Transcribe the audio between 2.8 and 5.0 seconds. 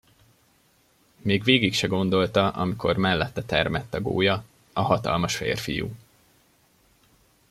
mellette termett a gólya, a